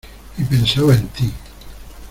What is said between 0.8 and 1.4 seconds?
en ti.